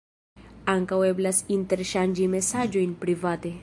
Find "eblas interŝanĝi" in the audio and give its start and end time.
1.09-2.29